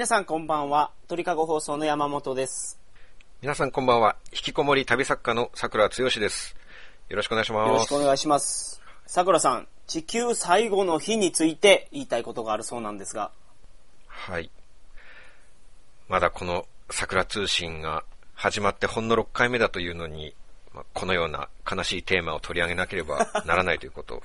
[0.00, 0.92] 皆さんこんばんは。
[1.08, 2.80] 鳥かご放送の山本です。
[3.42, 4.16] 皆さんこんばんは。
[4.32, 6.56] 引きこもり旅作家の桜剛です。
[7.10, 7.68] よろしくお願いします。
[7.68, 8.80] よろしくお願いします。
[9.04, 13.30] さくらさん、地球最後の日について言いたいことがあるそうなんですが。
[14.06, 14.50] はい。
[16.08, 20.34] まだこの桜通信が始まってほんの6回目だというのに、
[20.72, 24.22] まあこのような悲しいテーマを取り上げなければ ならないということを、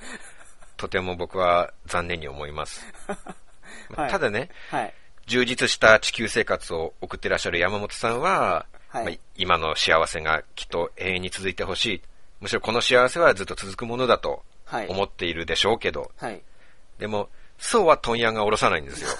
[0.78, 2.82] とても僕は残念に思います。
[3.90, 4.94] まあはいただね、はい。
[5.26, 12.02] 充実した地球生活を送ってらっしゃる山本さんは、はいまあ今の幸せがきっと永遠に続いてほしい。
[12.40, 14.88] むしろこの幸せはずっと続くものだとはい。
[14.88, 16.40] 思っているでしょうけど、はい。
[16.98, 19.10] でも、そうは問屋が下ろさないんですよ。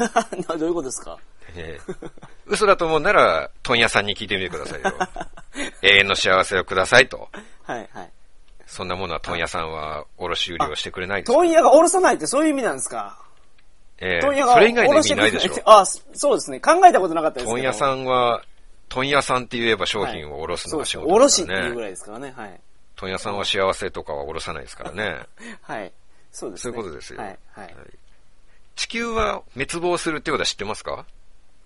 [0.48, 1.18] な どういうことですか？
[1.54, 2.08] ええ
[2.46, 4.92] 嘘だと思うなら、問屋さんに聞いてみてくださいよ。
[5.82, 7.28] 永遠の幸せをくださいと。
[7.64, 8.10] はい、はい。
[8.66, 11.36] そんなものは問屋さんは卸売りをしてくれないですよ。
[11.38, 13.18] 問屋が下ろさないってそういう意味なんですか？
[13.98, 15.52] ええ問屋がそれ以外の意味ないでしょ。
[15.64, 16.60] あ、そうですね。
[16.60, 17.56] 考えたことなかったですけど。
[17.56, 18.42] 問屋さんは、
[18.88, 21.60] 問屋さんって言えば商品を卸すのが仕事ですからね。
[21.60, 22.34] っていうぐらいですからね。
[22.36, 22.60] はい。
[22.96, 25.20] 問屋さんは幸せとかは卸さないですからね。
[25.62, 25.92] はい。
[26.32, 26.62] そうですね。
[26.62, 27.20] そういうことですよ。
[27.20, 27.38] はい。
[27.52, 27.74] はい。
[28.74, 31.06] 地球は滅亡するってことは知ってますか？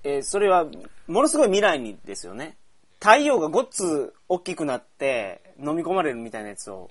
[0.04, 0.64] えーそれは、
[1.08, 2.56] ものすごい未来にですよね。
[3.00, 6.90] 太陽がごっつ大きくなって、飲み込まれるみたいなやつを、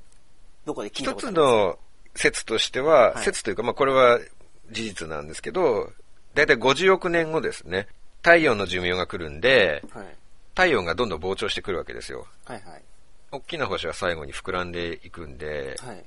[0.66, 1.80] どこで聞いた一つことありますの
[2.16, 4.20] 説としては、はい説というか、まあこれは
[4.72, 5.92] 事実なんですけど、
[6.34, 7.88] だいたい50億年後ですね、
[8.22, 10.06] 太陽の寿命が来るんで、はい。
[10.52, 12.28] 太陽がどんどん膨張してくるわけですよ。
[12.45, 12.84] はいはい。
[13.31, 16.03] 大きな星は最後に膨らんでいくんで、はい。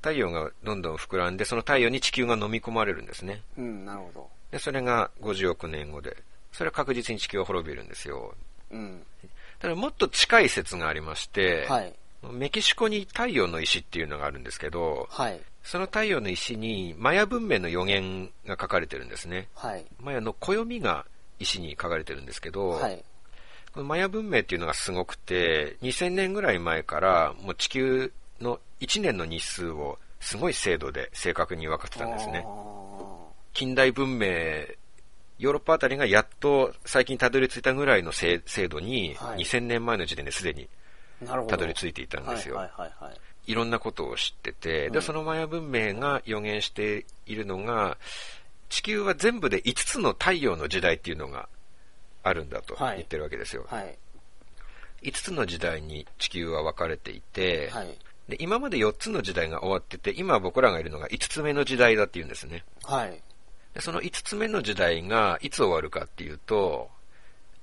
[0.00, 3.42] 太陽がどんどん膨らんで、その太陽に地球が飲み込まれるんですね。
[3.56, 4.30] うん、なるほど。
[4.50, 6.16] で、それが50億年後で、
[6.52, 8.34] それは確実に地球は滅びるんですよ。
[8.70, 9.02] うん。
[9.58, 11.94] ただもっと近い説がありまして、はい。
[12.32, 15.40] メキシコに太陽の石っていうのがあるんですけど、はい。
[15.62, 19.48] その太陽の石にマヤ文明の予言が書かれてるんですね。
[19.54, 19.84] はい。
[20.00, 21.06] マヤの暦が
[21.38, 23.04] 石に書かれてるんですけど、はい。
[23.72, 32.44] このマヤ文明っていうのがすごくて、2000年ぐらい前からもう地球の1年の日数をすごい精度で正確に分かってたんですね。
[33.52, 34.26] 近代文明、
[35.38, 40.68] ヨーロッパあたりがやっと最近たどり着いたぐらいの精精度に、はい2000年前の時点ですでに。
[41.48, 42.56] たどり着いていたんですよ。
[42.56, 43.20] はいはいはいはい。
[43.46, 47.98] いろんなことを知ってて、で、うんそのマヤ文明が予言しているのが、
[48.68, 51.48] 地球は全部で5つの太陽の時代っていうのが
[52.22, 53.66] あるんだとはい言ってるわけですよ。
[53.68, 53.98] はい。
[55.02, 57.88] 5つの時代に地球は分かれていて、はい。
[58.28, 62.64] で今まで4つの時代が終わってて、今僕らがいるのが5つ目の時代だっていうんですね。
[62.84, 63.20] はい。
[63.74, 66.88] でその5つ目の時代がいつ終わるかっていうと、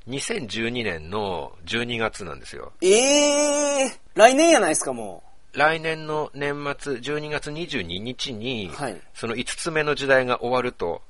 [0.10, 2.72] 2012年の12月なんですよ。
[2.82, 11.02] ええー、来年やないですか、も来年の年末12月22日に、はいその5つ目の時代が終わると。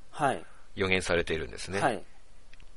[0.74, 1.80] 予言されているんですね。
[1.80, 2.02] はい。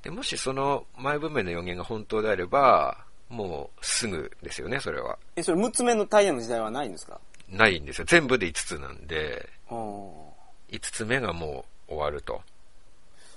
[0.03, 2.97] でもしその前文明の予言が本当であれば、
[3.29, 5.17] もうすぐですよね、それは。
[5.35, 7.19] え、それ6つ目の太陽の時代はないんですか？
[7.49, 8.05] ないんですよ。
[8.07, 9.77] 全部で5つなんで、うん。
[9.77, 12.41] 5つ目がもう終わると。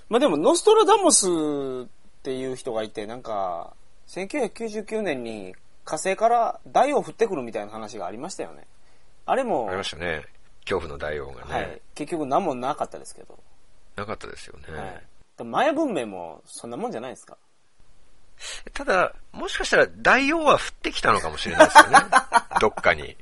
[0.09, 1.87] まあでも、ノストラダムスっ
[2.23, 3.73] ていう人がいて、なんか、
[4.07, 5.55] 1999年に
[5.85, 8.67] 火星から大王降ってくるみたいな話がありましたよね。
[9.25, 10.25] あれも、ありましたね。
[10.65, 11.53] 恐怖の大王がね。
[11.53, 11.81] はい。
[11.93, 13.37] 結局何もなかったですけど。
[13.95, 14.77] なかったですよね。
[14.77, 15.03] はい。
[15.37, 17.37] でもマヤ文明もそんなもんじゃないですか。
[18.73, 21.97] ただ、もしかしたら大王は降ってきたのかもしれないですよね。
[22.59, 23.15] どっかに。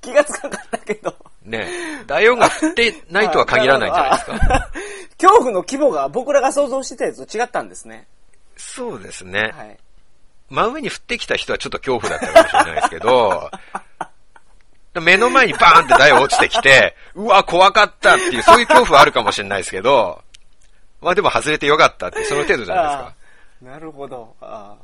[0.00, 1.14] 気がつかなかったけど。
[1.44, 1.68] ね。
[2.06, 4.38] 大王が降ってないとは限らないんじゃないですか。
[4.38, 4.70] か。
[5.20, 8.08] 恐怖の規模が僕らが想像してたやつと違ったんですね。
[8.56, 9.52] そうですね。
[9.54, 9.78] はい。
[10.50, 13.50] 真上に降ってきた人はちょっと恐怖だったかもしれないですけど、
[15.00, 20.22] 目の前にバーンって台落ちてきて、うわ、怖かったっていう、そういう恐怖はあるかもしれないですけど、
[21.00, 23.14] まあでも外れてよかったっていう、その程度じゃないですか。
[23.62, 24.36] なるほど。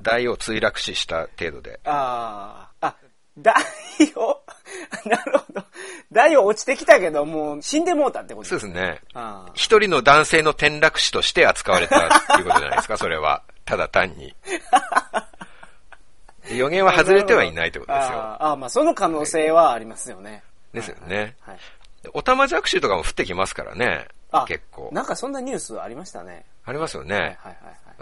[0.03, 1.81] 台を墜落死した程度で。
[1.85, 2.87] あー。
[2.87, 2.97] あ、
[3.39, 3.55] 大
[4.17, 4.41] 王
[5.09, 5.65] なるほど。
[6.13, 9.01] 大王落ちてきたけど、もう死んでもうたってことそうですね。
[9.55, 12.01] 一人の男性の転落死として扱われたっ
[12.37, 13.43] ていうことじゃないですか、それは。
[13.65, 14.35] ただ単に。
[16.49, 18.19] で予言は外れてはいないってことですよ。
[18.19, 20.43] あーあー、まあその可能性はありますよね。
[20.73, 21.55] ですよねはい。
[21.55, 21.61] はい
[22.13, 24.09] おたまじゃくしとかも降ってきますからね。
[24.31, 24.91] あ結構。
[24.93, 26.45] なんかそんなニュースありましたね。
[26.65, 27.15] ありますよね。
[27.17, 27.57] はいはい。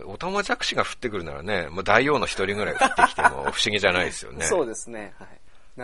[0.06, 4.44] おたまじゃくしが降ってくるならね、もう大王の一人ぐらい降ってきても不思議じゃないですよね。
[4.46, 5.12] そうですね。
[5.18, 5.28] はい。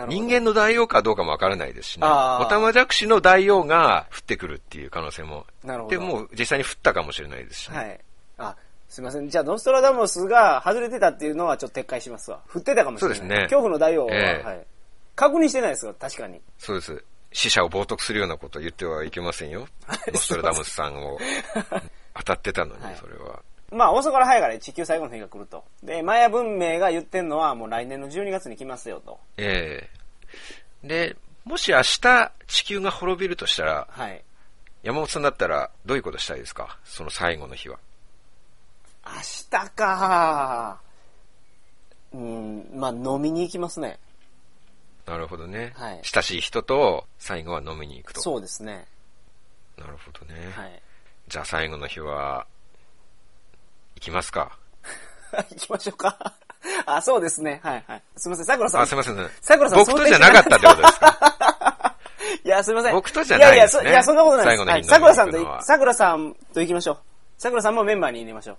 [0.07, 2.05] 人間の大王かどうかもわからないですしね。
[2.05, 5.45] おたまじゃくしの大王が降ってくるっていう可能性も。
[5.63, 7.77] なるほどで、もう実際に降ったかもしれないですしね。
[7.77, 7.99] はい。
[8.37, 8.55] あ、
[8.89, 9.29] すいません。
[9.29, 12.41] じゃあ、ノストラダムスが外れてたっていうのはちょっと撤回しますわ。
[12.47, 13.17] 振ってたかもしれない。
[13.17, 14.65] そうですね恐怖の大王は、ええはい。
[15.15, 16.41] 確認してないですよ、確かに。
[16.57, 17.03] そうです。
[17.31, 19.67] 死者を冒涜するようなことを言ってはいけませんよ。
[20.11, 21.19] ノストラダムスさんを
[22.15, 23.39] 当たってたのにはい、それは。
[23.71, 25.63] まあ遅から早から地球最後の日が来ると。
[25.83, 29.19] で、マヤ文明が言ってんのはもう来年の12月に来ますよと。
[29.37, 29.87] え
[30.83, 31.15] えで、
[31.45, 34.23] もし明日地球が滅びるとしたら、はい。
[34.81, 36.79] 山本さんだったらどういうことしたいですか？
[36.85, 37.77] その最後の日は。
[39.05, 39.11] 明
[39.49, 40.81] 日か
[42.11, 43.99] うん、まあ飲みに行きますね。
[45.05, 45.73] なるほどね。
[45.75, 48.21] はい親しい人と最後は飲みに行くと。
[48.21, 48.85] そうですね。
[49.77, 50.51] なるほどね。
[50.51, 50.81] はい。
[51.27, 52.45] じゃあ最後の日は、
[53.95, 54.57] 行きますか。
[55.51, 56.33] 行きましょうか。
[56.85, 57.59] あ、そうですね。
[57.63, 58.03] はいはい。
[58.17, 58.81] すみません、桜さん。
[58.81, 59.29] あ、すいません。
[59.41, 61.95] 桜さん僕とじゃなかったってことですか？
[62.43, 62.93] いや、すみません。
[62.93, 64.59] 僕とじゃないですねいやいや、そいやそんなことないです。
[64.61, 66.99] はい、最後の日に桜さんと、桜さんと行きましょう。
[67.37, 68.57] 桜さんもメンバーに入れましょ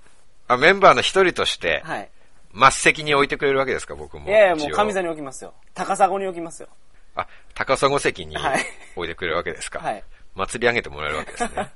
[0.50, 2.10] あ、メンバーの一人としてう。、はい。
[2.52, 4.28] 末席に置いてくれるわけですか、僕も。
[4.28, 5.54] いやいや、もう一応上座に置きますよ。
[5.74, 6.68] 高砂に置きますよ。
[7.14, 8.64] あ、高砂席にはい
[8.96, 9.78] 置いてくれるわけですか。
[9.78, 10.02] はい。
[10.34, 11.50] 祭り上げてもらえるわけですね。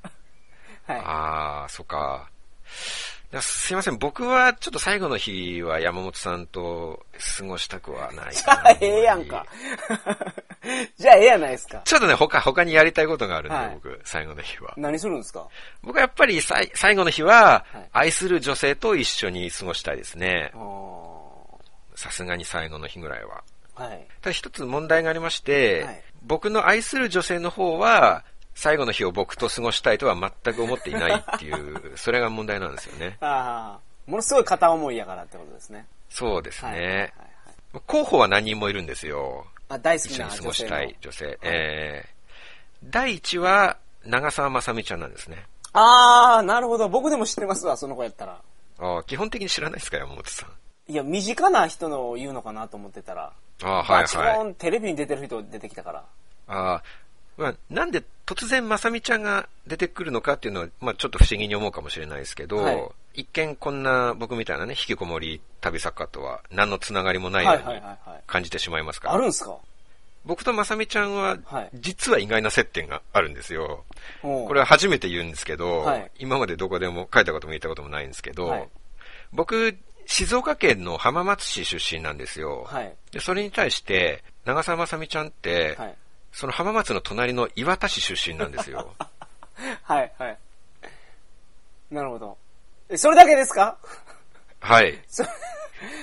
[0.87, 0.99] はい。
[0.99, 2.29] ああ、そっか。
[3.41, 7.05] すいません、僕はちょっと最後の日は山本さんと
[7.37, 9.45] 過ごしたくはないあ、 ええやんか。
[10.97, 11.81] じゃあ、ええやないですか。
[11.85, 14.73] ちょっとね、他、他にやりたいことがあるんで、はい僕、最後の日は。
[14.77, 15.47] 何するんですか？
[15.83, 20.57] 僕はやっぱりさい最後の日ははい、愛する女性と一緒に過ごしたいですねあ。
[20.57, 21.35] ー
[21.95, 23.43] さすがに最後の日ぐらいは。
[23.75, 24.05] はい。
[24.21, 28.23] ただ一つ問題がありまして、はい僕の愛する女性の方は、
[28.55, 33.17] 最後の日を僕と過ごしたいとは全く思っていないっていう、 それが問題なんですよね。
[33.21, 35.85] ああ、ものすごい片思いやからってことですね。
[36.09, 37.13] そうですはいはいはいね。
[37.85, 39.45] 候補は何人もいるんですよ。
[39.69, 41.39] あ大好一緒に過きな女性のごしたい女性。
[41.41, 45.45] えー、第一は、長澤まさみちゃんなんですね。
[45.73, 46.87] ああ、なるほど。
[46.87, 48.39] 僕でも知ってますわ、その子やったら。
[48.77, 50.91] あー基本的に知らないですか、山本さん。
[50.91, 53.33] いや、身近な人の言うのかなと思ってたら。
[53.63, 54.39] あーはいはい。
[54.39, 56.03] ーンテレビに出てる人出てきたから。
[56.47, 57.04] あー
[57.37, 62.83] まあ、なんで突然まさみちゃんが出てくるのかっていうのは、まあ、ちょっと不思議に思うかもしれないですけど、はい
[63.17, 68.23] 一見こんな僕みたいなね、引きこもり旅作家とは何のつながりもないはいようにはいはいはい。
[68.27, 69.07] 感じてしまいますか？
[69.07, 69.13] ら。
[69.13, 69.55] あるんすか？
[70.25, 73.85] 僕とまさみちゃんははい、実は意外な接点があるんですよ。
[74.21, 78.67] ここれは初めて言うんですけど、はい今までどこでも書いたことも言ったこともないんですけど、はい
[79.31, 82.65] 僕、静岡県の浜松市出身なんですよ。
[82.67, 82.93] はい。
[83.13, 85.95] でそれに対して、長澤まさみちゃんって、はい。
[86.35, 88.93] その浜松の隣の岩田市出身なんですよ。
[89.83, 90.37] はいはい。
[91.89, 92.37] なるほど。
[92.89, 93.77] え、それだけですか？
[94.59, 95.01] はい。
[95.07, 95.23] そ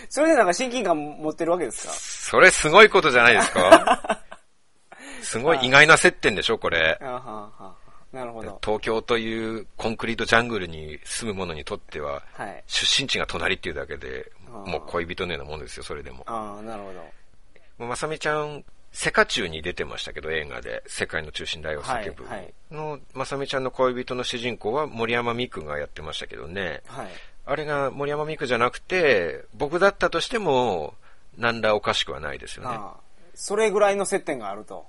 [0.09, 1.93] それでなんか親近感持ってるわけですか？
[1.93, 4.21] それすごいことじゃないですか
[5.23, 6.99] すごい意外な接点でしょ、これ。
[7.01, 8.59] なるほど。
[8.65, 12.65] 東京というコンクリートジャングルに住む者にとっては、はい。
[12.67, 16.25] 出身地が隣っていうだけで、もう恋人のようなもんですよ、それでも。
[16.27, 16.93] ああ、なるほ
[17.79, 17.87] ど。
[17.87, 22.25] まさみちゃん、セカチュウに出てましたけど、映画で、世界の中心大を叫ぶ。
[22.71, 26.83] の、まさみちゃんの恋人の主人公は森山美久がやってましたけどね。
[26.87, 27.09] はい。
[27.45, 30.95] あれが森山美久じゃなくて、僕だったとしても、
[31.39, 32.69] 何らおかしくはないですよね。
[32.71, 33.01] ああ。
[33.35, 34.87] それぐらいの接点があると。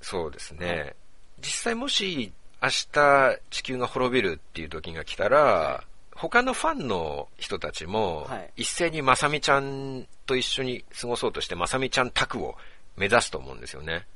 [0.00, 0.94] そうですね。
[1.40, 2.32] 実際もし、
[2.62, 5.84] 明日地球が滅びるっていう時が来たら、
[6.14, 12.56] 他のファンの人たちもはい、一斉にまさみちゃんと一緒に過ごそうとして、まさみちゃん宅を
[12.96, 14.06] 目指すと思うんですよね。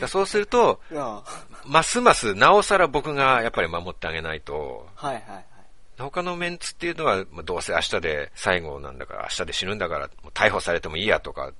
[0.00, 1.22] だそうすると、あ
[1.64, 5.06] ますますなおさら僕がやっぱり守ってあげないと、あ。
[5.08, 5.44] はいはいはい。
[5.98, 11.52] 他のメンツっていうのは、まあどうせ明日で最後なんだから、明日で死ぬんだから、もう逮捕されてもいいやとか、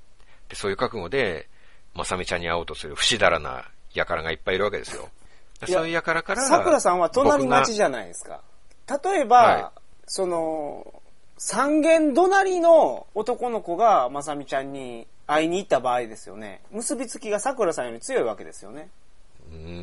[0.49, 1.49] でそういう覚悟で、
[1.95, 5.09] まさみちゃんに会おうとする不死だらな輩がいっぱいいるわけですよ。
[5.67, 8.43] そういう輩から、さくらさんは隣町じゃゃないですか。
[9.05, 9.73] 例えば、は
[10.07, 11.03] その、
[11.39, 16.61] 三軒隣の男の子がまさみちゃんに会いに行った場合ですよね。
[16.71, 18.89] 結びつきがさくらさんより強いわけですよね。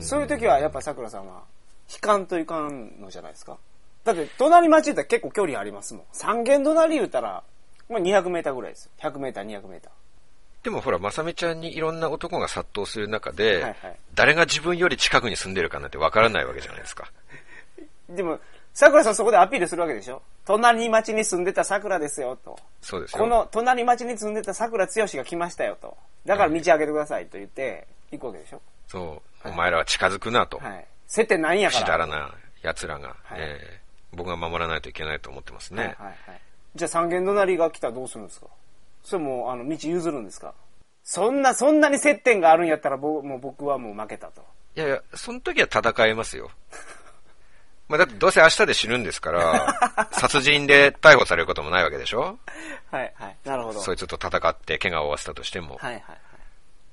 [0.02, 1.44] そういう時はやっぱさくらさんは
[1.92, 3.58] 悲観といかんのじゃないですか。
[4.04, 6.04] だって隣町言ったら結構距離ありますもん。
[6.12, 7.44] 三軒隣言ったら、
[7.90, 8.92] まあ、200メーターぐらいですよ。
[9.00, 9.92] 100メーター、200メーター。
[10.64, 13.76] でもほら、まさみちゃんにいろんな男が殺到する中で、はいはい
[14.16, 17.12] 誰が自分より近くに住んでるかなんてわからないわけじゃないですか。
[18.10, 18.40] でも、
[18.74, 20.22] さくらさんそこでアピールするわけでしょ？
[20.46, 22.58] 隣町に住んでたさくらですよ、と。
[22.82, 23.20] そうですよ。
[23.20, 25.96] この隣町に住んでたさくらつよしが来ましたよと。
[26.25, 28.62] だから道開けてくださいと言って、行くわけでしょ？
[28.88, 29.03] そう、
[29.48, 30.58] はいお前らは近づくなと。
[30.58, 30.86] はい。
[31.08, 31.86] 接点ないんやから。
[31.88, 33.84] だらな奴らが、はいえー
[34.15, 35.82] 僕が守らないといけないと思ってますね。
[35.82, 36.15] はいはいはい。
[36.75, 38.46] じゃあ三軒隣が来たらどうするんですか？
[39.03, 40.53] それもう、あの、道譲るんですか？
[41.03, 44.44] そんな、そんなに接点があるんやったら、僕もう僕はもう負けたと。
[44.75, 46.51] いやいや、その時は戦えますよ。
[47.94, 52.40] まあだってどうせ明日で死ぬんですから、 殺人で逮捕されることもないわけでしょ？
[52.90, 53.38] はいはい。
[53.46, 53.80] なるほど。
[53.82, 56.04] そいつと戦って怪我を負わせたとしても、はいはい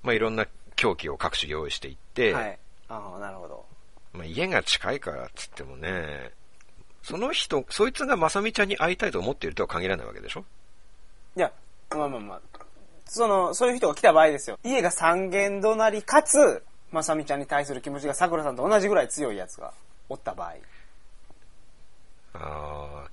[0.02, 2.44] まあいろんな凶器を各種用意していって、はい。
[2.44, 2.58] はい。
[2.90, 3.64] ああ、なるほど。
[4.12, 6.32] まあ家が近いからっつってもね、
[7.02, 10.44] その人、そいつがまさみちゃんに会いたいと思っているとは限らないわけでしょ？
[11.34, 11.50] いや、
[11.96, 12.40] まあまあまあ。
[13.06, 14.58] その、そういう人が来た場合ですよ。
[14.64, 19.72] 家が三軒隣かつ、まさみちゃんに対する気持ちが桜さんと同じぐらい強いやつが
[20.10, 20.54] おった場合。
[22.34, 23.10] ああ、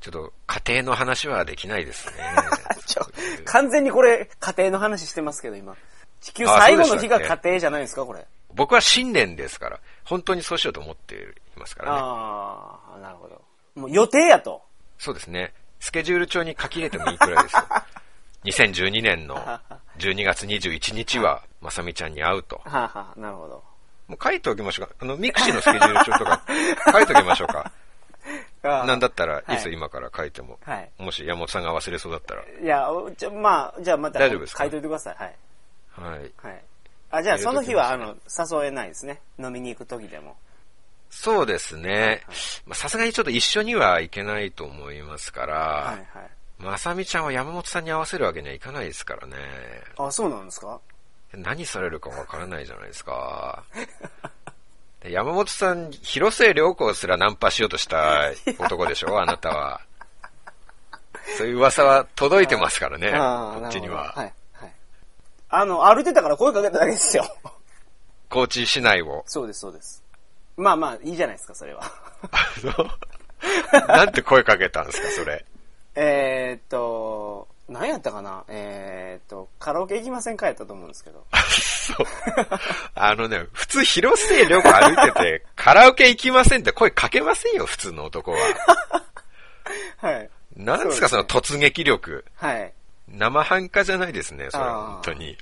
[0.00, 2.12] ちょっと家庭の話はできないですね。
[2.86, 3.06] ちょ
[3.44, 5.76] 完全にこれ、家庭の話してますけど、今。
[6.20, 8.26] 地球最後の日が家庭じゃないですか、これ。
[8.54, 11.18] 僕は新年ですから、本当にそうしようと思ってい
[11.56, 11.98] ますからね。
[12.00, 13.42] ああ、なるほど。
[13.74, 14.62] もう予定やと。
[14.98, 15.52] そうですね。
[15.80, 17.62] スケジュール帳に書き入れてもいいくらいですよ。
[18.44, 19.36] 2012年の
[19.98, 22.60] 12月21日は、まさみちゃんに会うと。
[22.64, 23.64] はあ、はあ、なるほど。
[24.08, 24.94] もう書いておきましょうか。
[25.00, 26.42] あの、 mixi のスケジュール帳とか
[26.92, 27.72] 書いておきましょうか。
[28.62, 30.58] なんだったら、いつ今から書いても。
[30.64, 30.90] はい。
[30.98, 32.42] もし山本さんが忘れそうだったら。
[32.42, 35.16] いや、じゃ、まあ、じゃあまた、大丈夫です書いといてください。
[35.16, 35.34] はい。
[35.90, 36.32] はい。
[36.36, 36.62] はい。
[37.10, 39.20] あ、じゃあその日は、あの、誘えないですね。
[39.38, 40.36] 飲みに行く時でも。
[41.10, 42.22] そうですね。
[42.72, 46.30] さすがにちょっと一緒には行けないと思いますから、はいはい。
[46.58, 49.36] まさみちゃんは山本さんに合わせるわけにはいかないですからね。
[49.98, 50.80] あ、そうなんですか？
[51.34, 53.62] 何されるかわからないじゃないですか。
[55.04, 59.20] 山本さん、広末涼子すらナンパしようとした男でしょ？
[59.20, 59.80] あなたは。
[61.36, 64.12] そういう噂は届いてますからね、こっちには。
[64.14, 64.32] はい。
[64.52, 64.72] はい。
[65.48, 67.24] あの、歩いてたから声かけただけですよ。
[68.28, 69.24] 高知市内を。
[69.26, 70.02] そうです、そうです。
[70.56, 71.82] まあまあ、いいじゃないですか、それは。
[73.88, 75.44] なんて声かけたんですか、それ？
[75.94, 78.44] えっと、何やったかな？
[78.48, 80.46] えー、っと、カラオケ行きませんか？
[80.46, 81.26] やったと思うんですけど。
[81.50, 82.06] そう。
[82.94, 88.38] あのね、普通広末涼子歩いてて、カラオケ行きませんって声かけませんよ、普通の男は。
[89.98, 90.30] はい。
[90.56, 92.24] 何ですか、その突撃力。
[92.36, 92.72] はい。
[93.08, 95.36] 生半可じゃないですね、それは本当に。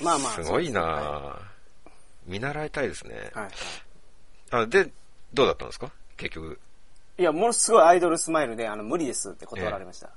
[0.00, 0.32] まあまあ。
[0.32, 1.40] すごいな、は
[1.86, 1.90] い、
[2.30, 3.30] 見習いたいですね。
[3.34, 3.48] はい、
[4.50, 4.88] あで、
[5.34, 5.90] どうだったんですか？
[6.16, 6.58] 結局。
[7.18, 10.10] いや、ものすごいアイドルスマイルで、あの、無理ですって断られました。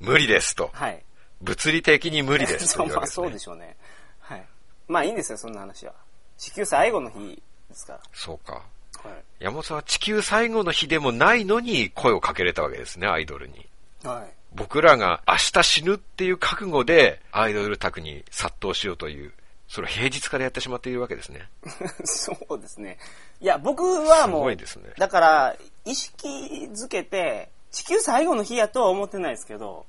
[0.00, 0.70] 無理ですと。
[0.72, 1.02] はい。
[1.42, 3.76] 物理的に無理ですと、 ね、まあそうでしょうね。
[4.20, 4.46] はい。
[4.88, 5.94] まあいいんですよ、そんな話は。
[6.36, 8.00] 地球最後の日ですから。
[8.12, 8.62] そうか。
[9.02, 13.66] はい、山本さんは地球最後の日でもないのに声をかけれたわけですね、アイドルに。
[14.02, 14.34] はい。
[14.52, 19.32] 僕らが明日死ぬっていう覚悟でアイドル宅に殺到しようという、
[19.68, 21.48] それを平日からやってしまっているわけですね。
[22.04, 22.98] そうですね。
[23.40, 24.90] いや、僕はもう、すごいですね。
[24.98, 29.86] だから、意識づけて、地球最後の日やとは思ってないですけど、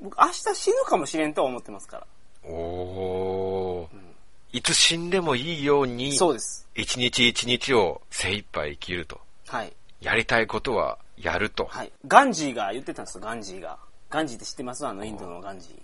[0.00, 2.06] 僕明日死ぬかもしれんとは思ってますから。
[2.50, 3.94] おー。
[3.94, 4.14] うん、
[4.52, 6.68] いつ死んでもいいように、そうです。
[6.74, 9.20] 一日一日を精一杯生きると。
[9.48, 9.72] はい。
[10.00, 11.66] やりたいことはやると。
[11.66, 11.92] はい。
[12.06, 13.78] ガンジーが言ってたんですよ、ガンジーが。
[14.10, 14.86] ガンジーって知ってます？
[14.86, 15.78] あの、インドのガンジー。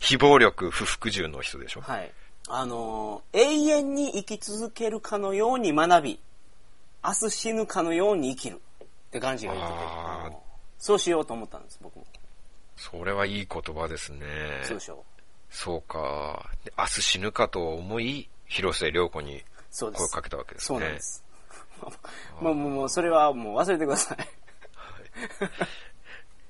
[0.00, 1.80] 非暴力不服従の人でしょ？
[1.80, 2.10] はい。
[2.48, 3.42] あのー、永
[3.78, 6.20] 遠に生き続けるかのように学び、
[7.02, 8.60] 明日死ぬかのように生きる。
[8.82, 9.66] ってガンジーが言っ
[10.24, 10.43] てて。
[10.78, 12.06] そうしようと思ったんです、僕も。
[12.76, 14.26] それはいい言葉ですね。
[14.64, 14.98] そうでしょう。
[15.50, 16.50] そうか。
[16.76, 19.44] 明日死ぬかと思い、広末涼子に
[19.78, 20.66] 声をかけたわけですね。
[20.66, 21.24] そうなんです。
[22.40, 24.18] もう、もう、それはもう忘れてください。
[24.18, 24.28] はい、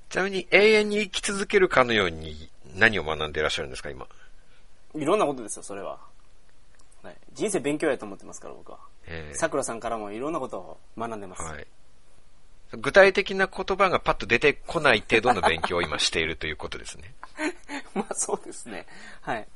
[0.09, 4.07] ちなみに永遠に生き続けるかのように何を学んでいらっしゃるんですか、今？
[4.95, 5.99] いろんなことですよ、それは。
[7.03, 8.79] はい、人生勉強やと思ってますから、僕は。
[9.33, 11.43] さくらさんからもいろんなことを学んでます。
[11.43, 11.67] はい。
[12.77, 17.13] 具体的な言葉がパッと出てこない程度の勉強を今しているということですね。
[17.93, 18.85] まあそうですね。
[19.21, 19.47] はい。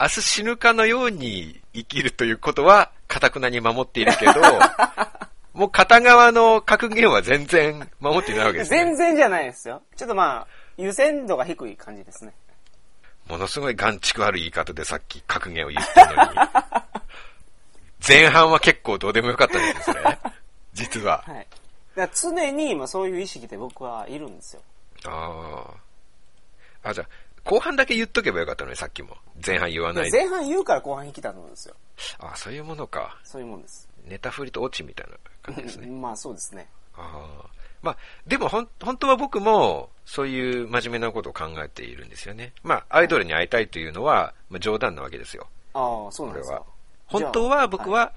[0.00, 4.32] 明日死ぬかのように生きるということは、かたくなに守っているけど、
[5.54, 9.82] もう片側の格言は全然守っていないわけです、ね、全然じゃないですよ。
[9.96, 12.32] ちょっとまあ、優先度が低い感じですね。
[13.28, 16.38] ものすごい眼畜ある言い方でさっき格言を言ったのに。
[18.06, 20.18] 前半は結構どうでもよかったんですね。
[20.72, 21.22] 実は。
[21.26, 21.46] はい。
[21.96, 24.62] だ常に、まあ、そういう意識で僕はいるんですよ。
[25.04, 25.66] あ
[26.84, 26.90] あ。
[26.90, 27.08] あ、じゃあ、
[27.44, 29.16] 後半だけ言っとけばよかったのに、さっきも。
[29.44, 31.74] 前半言わない前半言うから後半引きたと思うんですよ。
[32.18, 33.18] ああ、そういうものか。
[33.24, 33.88] そういうもんです。
[34.06, 35.86] ネタ振りとオチみたいな感じですね。
[35.90, 36.68] まあそうですね。
[36.94, 37.46] ああ。
[37.82, 37.96] まあ、
[38.26, 42.52] でもほん、本当は僕も、そういう真面目なことを考えているんですよね。
[42.62, 45.48] まあ、アイドルに会いたいというのは、まあ、冗談なわけですよ。
[45.74, 46.62] ああ、そうなんですか。
[47.06, 48.12] 本当は僕は、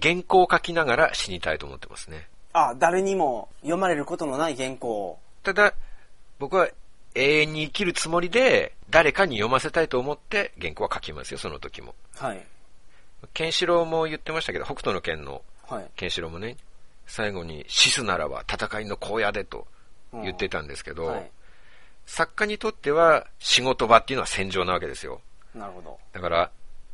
[0.00, 2.28] 原稿を書きながら死にたいと思ってますね。
[2.52, 5.18] あ、誰にも読まれることのない原稿を。
[5.42, 5.74] ただ、
[6.38, 6.68] 僕は
[7.14, 11.94] 永遠に生きるつもりで、誰かに読ませたいと思って原稿は書きますよ、その時も。
[12.16, 12.44] はい。
[13.34, 15.42] ケンシロウも言ってましたけど、北斗の剣の
[15.96, 16.56] ケンシロウもね、
[17.06, 19.66] 最後に死すならば戦いの荒野でと
[20.12, 21.30] 言ってたんですけど、はい、
[22.06, 25.20] 作家にとっては仕事場っていうのは戦場なわけですよ。
[25.54, 25.98] なるほど。
[26.12, 26.50] だから、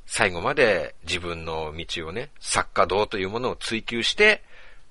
[0.07, 4.43] 最後まで自分の道をね、作家道というものを追求して、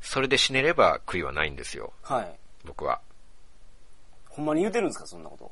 [0.05, 1.91] それで死ねれば悔いはないんですよ。
[2.03, 2.35] はい。
[2.63, 3.01] 僕は。
[4.29, 5.51] ほんまに言うてるんですか、そんなこと。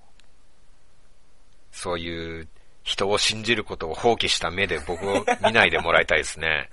[1.72, 2.48] そういう
[2.84, 6.70] 人を信じることを放棄した目で僕を見ないでもらいたいですね。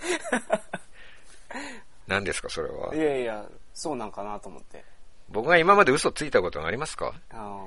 [2.07, 2.95] 何ですか、それは。
[2.95, 4.85] いやいや、そうなんかなと思って。
[5.29, 7.15] 僕が今まで嘘ついたことがありますか？
[7.31, 7.65] あ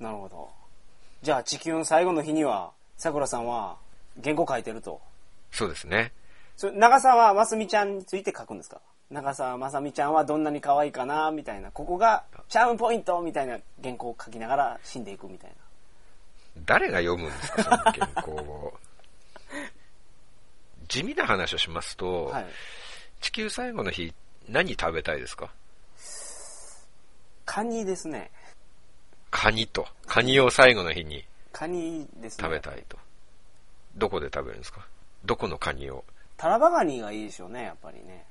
[0.00, 0.50] あ、なるほど。
[1.22, 3.78] じゃあ地球の最後の日には、桜さんは
[4.22, 5.00] 原稿書いてると。
[5.50, 6.12] そうですね。
[6.56, 8.80] それ長澤まさみちゃんについて書くんですか？
[9.10, 11.70] 長澤まさみちゃんはどんなに可愛いかなみたいな。
[11.72, 15.56] ここがチャームポイントみたいな原稿を書きながら死んでいくみたいな。
[16.64, 18.74] 誰が読むんですか、その原稿を。
[20.88, 22.46] 地味な話をしますと、はい。
[23.20, 24.14] 地球最後の日、
[24.48, 25.50] 何食べたいですか？
[27.44, 28.30] カニですね。
[29.30, 29.86] カニと。
[30.06, 32.44] カニを最後の日にカニですね。
[32.44, 32.96] 食べたいと。
[33.96, 34.86] どこで食べるんですか？
[35.24, 36.04] どこのカニを？
[36.36, 38.24] タラバガニがいいでしょうね、やっぱりね。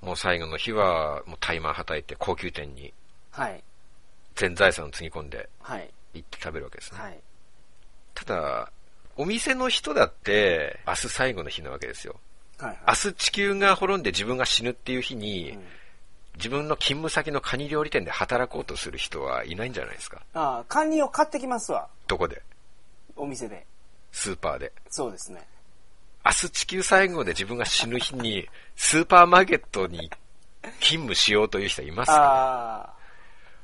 [0.00, 2.92] もう最後の日は、もうタイマーはたいて高級店に
[3.30, 3.62] はい。
[4.34, 5.90] 全財産をつぎ込んではい。
[6.14, 7.00] 行って食べるわけですね。
[7.00, 7.20] はい。
[8.14, 8.72] ただ、
[9.16, 12.16] お店の人だって明日最後の日なわけですよ。
[12.58, 12.78] はい。
[12.86, 15.62] 明日地球が滅んで自分が死ぬっていう日に、うん
[16.36, 20.22] 自分の勤務先のカニ料理店で働こうとする人はいないんじゃないですか。
[20.32, 21.88] ああ、カニを買ってきますわ。
[22.06, 22.40] どこで？
[23.16, 23.66] お店で。
[24.12, 24.72] スーパーで。
[24.88, 25.46] そうですね。
[26.24, 30.10] 明日地球最後で自分が死ぬ日に、スーパーマーケットに
[30.80, 32.14] 勤務しようという人いますか？
[32.14, 32.92] ああ。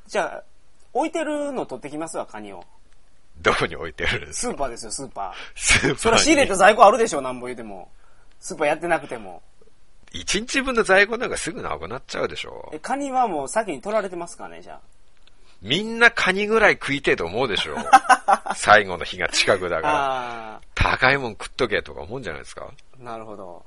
[0.06, 0.42] じゃあ、
[0.92, 2.64] 置いてるの取ってきますわ、カニを。
[3.42, 5.32] どこに置いてるんですスーパーですよ、スーパー。
[5.54, 5.98] スーパーに。
[5.98, 7.90] それは仕入れた在庫あるでしょ、なんぼ言うても。
[8.40, 9.42] スーパーやってなくても。
[10.12, 12.78] 一日分の在庫なんかすぐなくなっちゃうでしょえ、。
[12.78, 14.80] カニはもう先に取られてますかね、じゃ
[15.60, 17.76] みんなカニぐらい食いてえと思うでしょ。
[18.54, 19.82] 最後の日が近くだあ。
[19.82, 20.60] から。
[20.98, 22.70] 高いもん食っとけとか思うんじゃないですか？
[22.98, 23.64] ー、なるほど。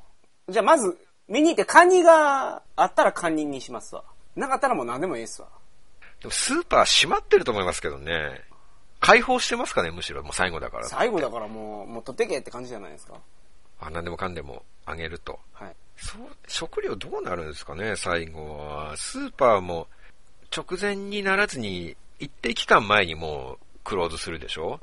[0.49, 4.03] じゃあまず、見に行ってカニがあったらカニにしますわ。
[4.35, 5.47] なかったらもう何でもいいですわ。
[6.21, 8.41] でもスーパー閉まってると思いますけどね。
[8.99, 10.87] 開放してますかねむしろもう最後だから。
[10.87, 13.13] 最後だからもう、もう取ってけって感じじゃないですか。
[13.79, 15.39] あ、何でもかんでもあげると。
[15.53, 15.75] はい。
[15.97, 18.97] そう、食料どうなるんですかね最後は。
[18.97, 19.87] スーパーも
[20.55, 24.79] 直前にならずに一定期間前にもうクローズするでしょ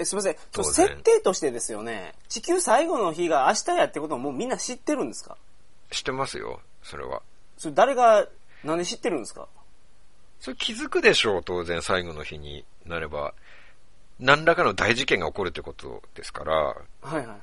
[0.00, 0.36] え、すみません。
[0.52, 2.14] そ設定としてですよね。
[2.28, 5.36] 地球最後の日が明日やってことをもうみんな知ってるんですか？
[5.90, 6.60] 知ってますよ。
[6.82, 7.22] それは。
[7.58, 8.26] それ誰が、
[8.64, 9.46] なんで知ってるんですか？
[10.40, 13.34] それ気づくでしょう、当然最後の日になれば。
[14.18, 17.38] 何らかの大事件が起こるってことですから、はいはいはいはい。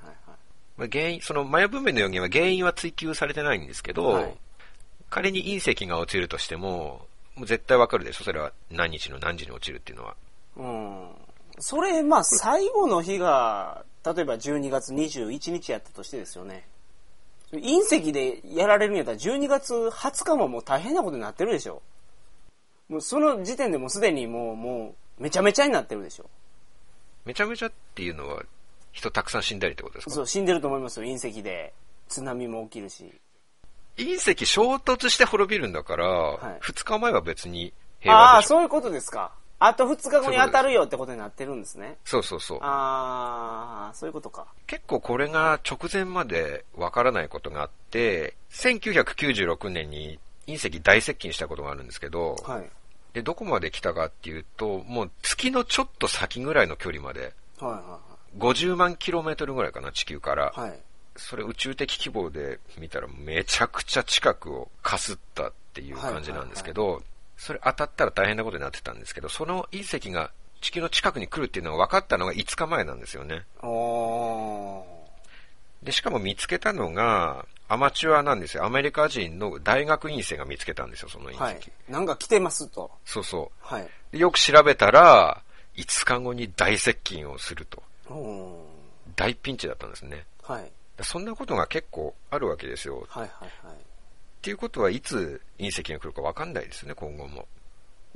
[0.77, 4.37] まあ、原因、そのマヤ文明の予言は原因は追求されてないんですけど、はい
[5.09, 10.15] 仮に隕石が落ちるとしても、もう絶対わかるでしょ、それは何日の何時に落ちるっていうのは。
[10.57, 11.07] うん。
[11.59, 16.67] それ、まあ、最後の日が、例えば12月21日やったとしてですよね。
[17.51, 21.81] 隕石でやられるんやったら12月20日ももう大変なことになってるでしょ。
[22.89, 26.29] もうその時点でもうすでにもう、もう、めちゃめちゃになってるでしょ。
[27.25, 28.43] めちゃめちゃっていうのは、
[28.91, 30.11] 人たくさん死んだりってことですか？
[30.11, 31.73] そう、死んでると思いますよ、隕石で。
[32.07, 33.11] 津波も起きるし。
[33.97, 38.49] 隕石衝突して滅びるんだから、はい2日前は別に平ああ、和でしょ。
[38.49, 39.33] そういうことですか。
[39.59, 41.97] あと2日後に当たるよってことになってるんですね。
[42.05, 42.59] そうそうそう。
[42.61, 44.45] ああ、そういうことか。
[44.67, 52.69] 結構これが直前までわからないことがあって、1996年に隕石大接近したことがあるんですけど、はい。
[53.13, 57.99] で、どこまで来たかっていうと、もう月のちょっと先ぐらいの距離まで、はいは
[58.37, 60.53] 50万キロメートルぐらいかな、地球から。
[60.55, 60.69] いはい。
[60.69, 60.79] はい。
[61.15, 67.01] それ宇宙的規模で見たらめちゃくちゃ近くをかすったっていう感じなんですけど、
[67.37, 73.45] それ当たったら大変なことになってたんですけど、その隕石が地球の近くに来るっていうのが分かったのが5日前なんですよね。
[75.83, 78.65] で、しかも見つけたのが、アマチュアなんですよ。
[78.65, 81.41] アメリカ人の大学院生が見つけたんですよ、その隕石。
[81.41, 81.61] はい。
[81.89, 82.91] なんか来てますと。
[83.05, 84.19] そうそはい。
[84.19, 85.43] よく調べたら、
[85.75, 87.83] 5日後に大接近をすると。
[89.15, 90.25] 大ピンチだったんですね。
[90.43, 90.71] はい。
[91.01, 93.05] そんなことが結構あるわけですよ。
[93.09, 93.73] はいはいは
[94.47, 97.45] っていうことはいつ隕石が来るか分かんないですね、今後も。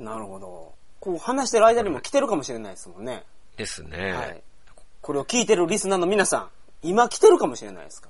[0.00, 0.02] い。
[0.02, 0.72] なるほど。
[0.98, 3.22] こう話してる間にも来てるかもしれないですもんね。
[3.58, 4.12] ですね。
[4.12, 4.42] はい。
[5.02, 6.48] これを聞いてるリスナーの皆さん、
[6.80, 8.08] 今来てるかもしれないですか？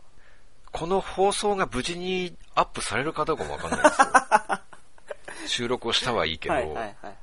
[0.70, 4.06] この放送が無事にアップされるかどうかも分かんないですよ。
[5.66, 7.16] 収録をしたはいいけど、はいはいはいはい。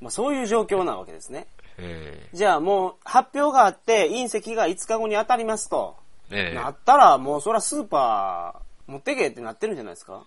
[0.00, 1.48] まあそういう状況なわけですね。
[1.78, 5.96] えじゃあもう発表があって隕石が5日後に当たりますと。
[6.30, 10.24] えええなったらもうそらスーパー持ってけってなってるんじゃないですか？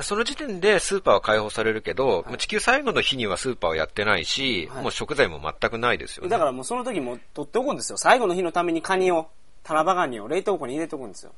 [0.00, 6.28] その時点でスーパーは開放されるけど、もう地球最後の日にはスーパーをやってないし、はいもう食材も全くないですよね。
[6.30, 7.98] だからもうその時も取っておくんですよ。
[7.98, 9.28] 最後の日のためにカニを、
[9.64, 11.32] タラバガニを冷凍庫に入れておくんですよ。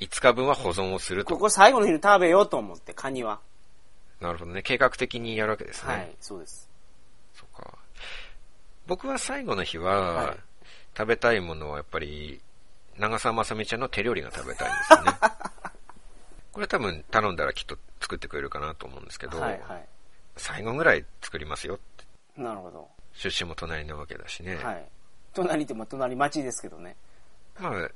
[0.00, 1.34] 5日分は保存をすると。
[1.34, 3.40] ここ最後の日に食べようと思って、カニは。
[4.20, 4.62] なるほどね。
[4.62, 5.92] 計画的にやるわけですね。
[5.92, 6.68] はい、そうです。
[7.34, 7.68] そうか。
[8.86, 10.36] 僕は最後の日は、はい
[10.96, 12.40] 食べたいものはやっぱり、
[12.98, 15.12] 長澤まさみちゃんの手料理が食べたいんですよね。
[16.52, 19.88] これ多分頼んだらきっと作ってくれるかなと思うんですけど、はい、はい。
[20.36, 22.42] 最後ぐらい作りますよって。
[22.42, 22.88] なるほど。
[23.14, 24.56] 出身も隣なわけだしね。
[24.56, 24.84] はい。
[25.34, 26.96] 隣っても隣町ですけどね。
[27.60, 27.88] まあ、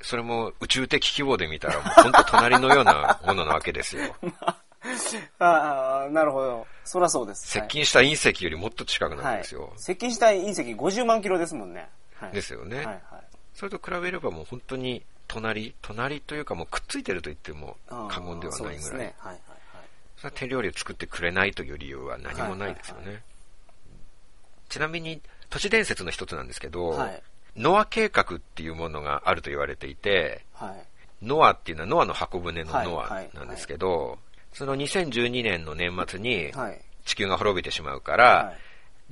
[0.00, 4.14] それも宇宙的規模で見たら、もう本当隣のようなものなわけですよ。
[5.38, 6.66] ああ、なるほど。
[6.84, 7.48] そらそうです。
[7.48, 9.72] 接近した隕石よりもっと近くなはいるんですよ。
[9.76, 11.88] 接近した隕石50万キロですもんね。
[12.16, 12.32] はい。
[12.32, 13.02] ですよね、はい、はい。
[13.54, 18.72] それと比べればもう本当に隣、隣というかもうくっついてると言っても過言ではないぐらい。
[18.72, 19.14] そうですね。
[19.18, 19.40] はい、はい、
[20.16, 23.04] それは手料理を作ってくれないという理由は何もないですよね。
[23.06, 23.20] はいは
[24.68, 26.98] ちなみに、都市伝説の一つなんですけど、はい。
[26.98, 27.22] はい。
[27.56, 31.24] ノア計画っていうものがあると言われていて、はい。
[31.24, 34.18] ノアっていうのはノアの箱舟のノアなんですけど、
[34.52, 36.80] その2012年の年末にはい。
[37.04, 38.58] 地球が滅びてしまうから、はい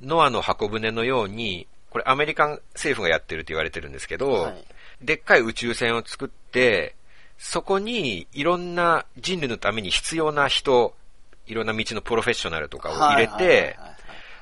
[0.01, 4.65] ノアの箱舟のように、これアメリカン政府がやってるって言われてるんですけど、はい
[5.03, 6.95] でっかい宇宙船を作って、
[7.37, 10.95] そこにいろんな人類のために必要な人、
[11.47, 13.77] いろんな道のプロフェッショナルとかを入れて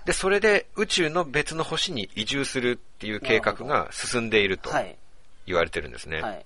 [0.06, 4.96] で、それで宇宙の別の星に移住するっていう計画が進んでいるとはい。
[5.48, 6.22] 言われてるんですね。
[6.22, 6.46] はい。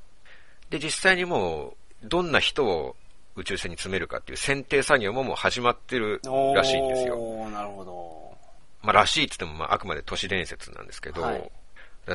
[0.70, 2.96] で、実際にもう、どんな人を
[3.36, 6.22] 宇宙船に詰めるかっていう選定作業ももう始まってる
[6.56, 7.50] らしいんですよ。
[7.50, 8.38] なるほど。
[8.82, 11.50] まあ、らしいって言っても、まあ、あくまで都市伝説なんですけど、はいだ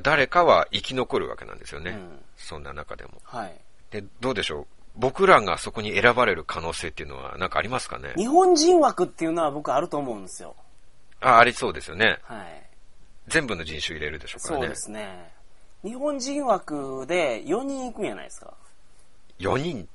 [0.02, 1.90] 誰かは生き残るわけなんですよね。
[1.90, 3.20] うんそんな中でも。
[3.24, 3.54] はい。
[3.90, 4.66] で、どうでしょう？
[4.96, 8.14] 僕らがそこに選ばれる可能性っていうのは何かありますかね？
[8.16, 10.56] 日本人枠っていうのは僕あると思うんですよ。
[11.20, 12.18] あ、ありそうですよね。
[12.22, 12.66] はい。
[13.28, 14.66] 全部の人種入れるでしょうからね。
[14.66, 15.32] そうですね。
[15.84, 18.54] 日本人枠で4人行くんじゃないですか
[19.38, 19.88] ？4人っ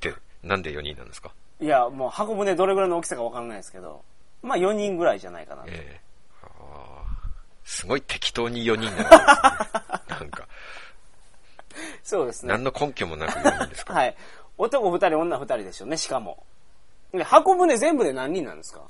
[0.00, 1.30] て、なんで4人なんですか？
[1.60, 4.02] いや、もう箱舟どれぐらいの大きさかわからないですけど、
[4.42, 5.68] まあ4人ぐらいじゃないかなと。
[5.70, 6.05] ええ
[7.66, 9.08] すごい適当に4人なんですね。
[10.08, 10.46] なんか、
[12.02, 12.52] そうですね。
[12.52, 14.16] 何の根拠もなく4人ですか、はい。
[14.56, 16.42] 男2人、女2人でしょうね、しかも。
[17.12, 18.80] で箱舟全部で何人なんですか？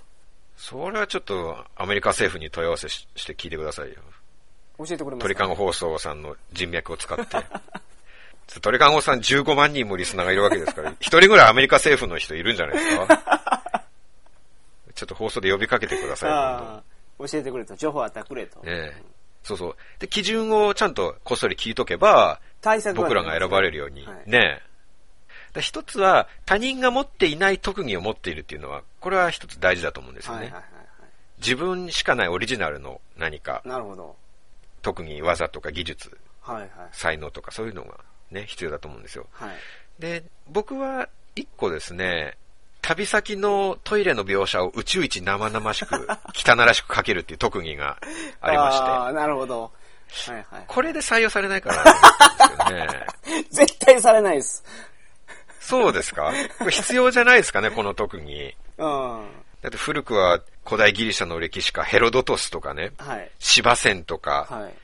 [0.57, 3.97] それはちょっとアメリカ政府に問い合わせしして聞いてくださいよ。
[4.79, 5.23] 教えてくれますか？
[5.23, 7.37] 鳥かご放送さんの人脈を使って。
[8.61, 13.83] 鳥かごさん15万人もリスナーがいるわけですから、一人ぐらいアメリカ政府の人いるんじゃないですか？
[14.95, 17.77] ちょっと放送で呼びかけてください、教えてくれと。
[17.77, 18.61] 情報あったらくれと。
[18.61, 19.03] ねえ
[19.43, 19.77] そうそう。
[20.01, 24.05] で、基準をちゃんとこっそり聞いとけば、対策僕らが選ばれるように。
[24.07, 24.63] はいね
[25.59, 30.41] 一つは、他人が持っていない特技を持っているっていうのは、これは一つ大事だと思うんですよね。
[30.41, 30.77] はいはいはい
[31.39, 33.69] 自分しかないオリジナルの何かはい。
[33.69, 34.17] なるほど。
[34.83, 36.69] 特技、技とか技術、はいはい。
[36.93, 37.99] 才能とかそういうのが
[38.31, 39.27] ね、必要だと思うんですよ。
[39.33, 39.57] はい。
[39.99, 42.37] で、僕は一個ですね、
[42.87, 47.99] 旅先のトイレの描写を宇宙一生々しく、 汚らしく書けるっていう特技が
[48.41, 49.73] ありまして、ああ、なるほど。
[50.29, 50.65] はいはい。
[50.69, 51.75] これで採用されないか
[52.61, 53.07] な ね。
[53.51, 54.63] 絶対されないです。
[55.61, 56.33] そうですか？
[56.71, 58.55] 必要じゃないですかね、この特技。
[58.79, 59.27] うん。
[59.63, 63.29] だって古くは古代ギリシャの歴史家ヘロドトスとかね、はい。
[63.41, 64.75] 芝線とか、はい。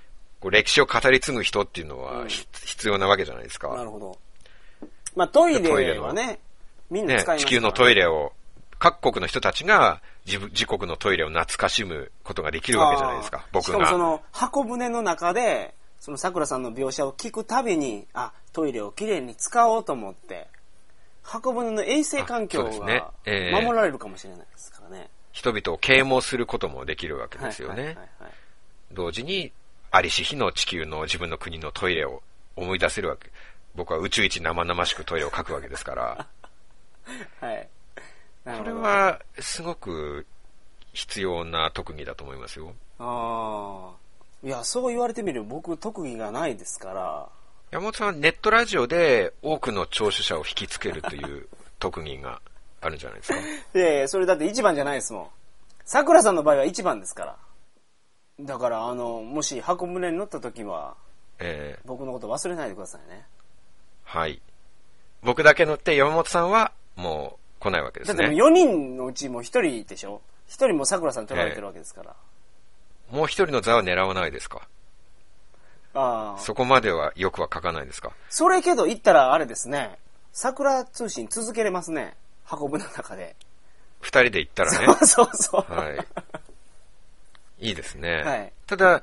[0.41, 3.85] こう歴史を語り継ぐ人っていうのうん必要なわけじゃないですなか。
[3.85, 4.19] るほど。
[5.15, 6.41] まあトイレはね、
[6.93, 8.33] みんなね使いますから、地球のトイレを、
[8.79, 13.99] 各国の人たちが自分自国のトイレを懐かしむことができるわけじゃないですか僕しかもそが。
[13.99, 20.49] の箱舟の中で、その桜さんの描写を聞くたびに、あ、トイレをきれいに使おうと思って、
[21.23, 25.09] 箱舟の衛生環境がええ守られるかもしれないですからね。
[25.31, 27.97] 人々を啓蒙することもできるわけですよね
[28.93, 29.53] 同時に、
[29.91, 32.23] ありし日の地球の自分の国のトイレを
[32.57, 33.31] 思い出せるわけ。
[33.75, 36.27] 僕は宇宙一生々しくトイレを書くわけですから。
[37.41, 37.69] はい。
[38.45, 40.27] これは、すごく
[40.93, 42.75] 必要な特技だと思いますよ。
[42.99, 44.47] ああ。
[44.47, 47.29] いや、そう言われてみれば僕特技がないですから、
[47.71, 52.41] 山本さんはネットラジオで多くの聴取者を引きつけるという特技が
[52.81, 53.39] あるんじゃないですか？
[53.79, 55.29] いやいや、それだって一番じゃないですもん。
[55.85, 57.37] 桜さんの場合は一番ですから。
[58.41, 60.97] だから、あの、もし箱舟に乗った時は、
[61.39, 63.25] えー僕のこと忘れないでくださいね。
[64.05, 64.41] はい。
[65.23, 68.19] 僕だけ乗って山本さんはもう来ないわけですね。
[68.19, 72.15] だってもう4人のうちもう1人でしょ ?1 人も桜さん取られてるわけですから。
[73.11, 74.67] もう一人の座は狙わないですか？
[75.95, 76.41] ああ。
[76.41, 78.13] そこまではよくは書かないですか？
[78.31, 79.99] それけど言ったらあれですね。
[80.33, 82.15] 桜通信続けれますね。
[82.45, 83.37] 箱舟の中で。
[84.01, 84.87] 二人で行ったらね。
[84.87, 85.73] そうそうそう。
[85.73, 87.67] はい。
[87.69, 88.23] いいですね。
[88.23, 89.03] はいただ、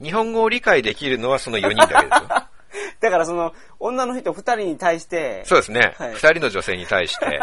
[0.00, 2.46] 日本語を理解できるのはその4人だけですよ。
[3.00, 5.94] だからその、女の人二人に対して、そうですね。
[5.98, 7.40] 二、はい人の女性に対して。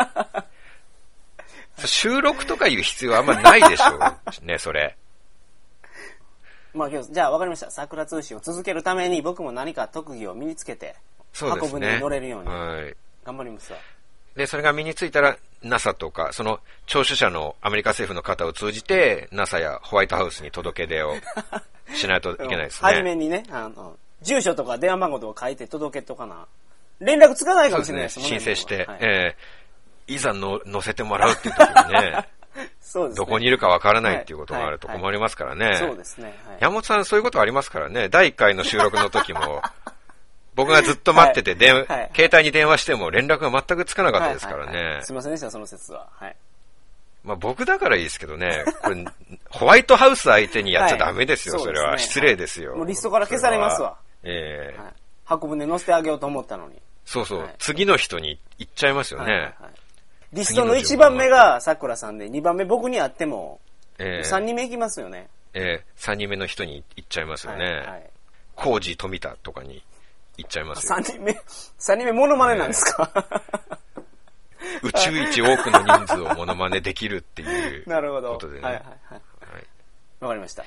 [1.85, 4.97] 収録とかいう必要はあんまないでしょうね、それ。
[6.73, 7.69] まあ今日、じゃあ分かりました。
[7.69, 10.95] 桜通信を続けるために僕も何か特技を身につけて、
[11.33, 11.79] そうですね。
[11.79, 12.95] 箱舟に乗れるようにはい。
[13.23, 13.79] 頑張りますわ。
[14.35, 21.15] で、それが身についたら NASA とか、その聴取者のアメリカ政府の方を通じて NASA やホワイトハウスに届け出を
[21.95, 22.89] しないといけないですね。
[22.93, 26.45] 初めにね、あの、住所とか電話番号とか書いて届けとかな。
[26.99, 27.77] 連絡つかないか。
[27.77, 28.39] もしれないですもんね。
[28.39, 29.67] 申請して、はいえー
[30.07, 32.27] いざの乗せてもらうっていう時にね、
[32.79, 33.25] そうですね。
[33.25, 35.75] どこにいるかわからないっていうことがあると困りますからね。
[35.77, 36.33] そうですね。
[36.47, 38.09] はい山本さんそういうことありますからね。
[38.09, 39.61] 第1回の収録の時も、
[40.55, 45.03] 僕がずっと待ってて、電はいはい携帯に電話しても連絡が全くつかなかったですからはいはいはねい。
[45.03, 46.07] すいませんでした、その説は。
[46.13, 46.35] はい。
[47.25, 49.05] まあ僕だからいいですけどね、これ、
[49.49, 51.91] ホワイトハウス相手にやっちゃダメですよ、はいそれは。
[51.91, 52.77] ね失礼ですよ。
[52.77, 53.97] もうリストから消されますわ
[54.29, 54.93] ええはい。
[55.25, 56.81] 箱舟乗せてあげようと思ったのに。
[57.05, 59.31] そうそう、はい次の人に行っちゃいますよね。
[59.31, 59.53] はいはいはい
[60.33, 63.61] リストの1番目が桜さんで、2番目僕にあっても、
[63.97, 65.29] ええ3人目行きますよね。
[65.53, 67.63] ええ3人目の人に行っちゃいますよね。
[67.65, 68.09] はいはい
[68.55, 69.83] コージ富田とかに
[70.37, 70.95] 行っちゃいますよ。
[70.97, 71.39] 3人目、
[71.77, 73.09] 三人目モノマネなんですか、
[74.81, 78.33] 宇宙一多くの人数をモノマネできるっていう なるほど。
[78.33, 78.61] ことでね。
[78.63, 78.93] はいはいはい。
[79.13, 79.65] はい
[80.19, 80.65] わかりました。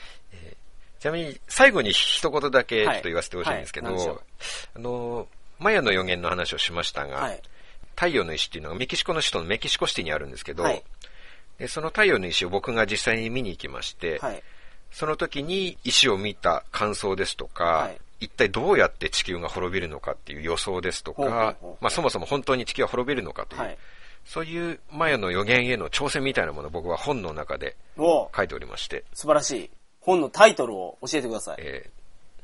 [1.00, 4.16] ちなみに、最後に一言だけちょっと言わせてほしいんですけど、はいはい
[4.76, 5.26] あの、
[5.58, 7.40] マヤの予言の話をしましたが、はい。
[7.96, 10.82] 太陽の石っていうのがメキシコの首都のメキシコシティにあるんですけど、はい
[11.58, 14.42] でその太陽の石を僕が実際に見に行きまして、はい。
[14.90, 23.78] その時に石を見た感想ですとか、はい一体どうやって地球が滅びるのかっていう予想ですとか、まあそもそも本当に地球は滅びるのかという、はい。
[24.26, 29.70] そういうマヤの予言への挑戦みたいなものを僕は本の中でお書いておりまして、素晴らしい。
[30.00, 31.56] 本のタイトルを教えてください。
[31.60, 31.90] えー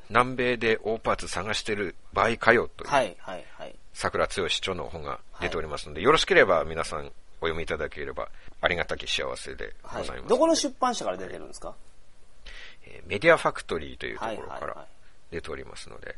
[0.08, 3.74] 南米で大パーツ探してる場合かよという、はい、はい、はい。
[3.92, 7.06] 桜剛著の本が出ておりますので、よろしければ皆さん
[7.40, 8.28] お読みいただければ
[8.60, 10.28] ありがたき幸せでごはいざいます。
[10.28, 11.74] どこの出版社から出てるんですか？
[12.84, 14.86] えーメディアファクトリーというところからはいはいはい
[15.32, 16.14] 出ておりますので、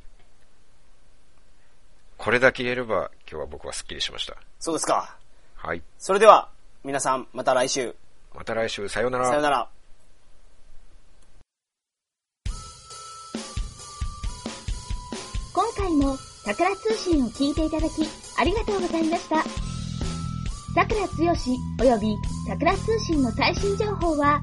[2.19, 4.37] これだけ言えれば今日は僕はスッキリしました。
[4.61, 5.17] そうですか。
[5.57, 5.81] はい。
[5.99, 6.51] それでは、
[6.85, 7.97] 皆さん、また来週。
[8.35, 9.29] また来週、さようなら。
[9.31, 9.69] さよなら。
[15.99, 18.07] も桜通信を聞いていただき
[18.39, 19.45] ありがとうございました。
[20.75, 24.41] 桜つよし及び桜通信の最新情報は、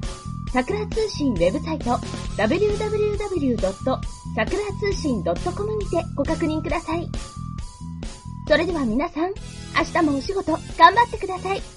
[0.51, 1.91] 桜通信ウェブサイト
[2.37, 3.99] www.
[4.35, 7.09] 桜通信 .com にてご確認ください。
[8.47, 9.33] それでは皆さん、
[9.77, 11.74] 明日もお仕事頑張ってください。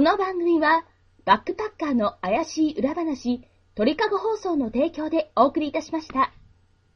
[0.00, 0.86] この番組は、
[1.26, 6.32] バックパッカーの怪しい裏話、鳥かご放送の提供でお送りいたしました。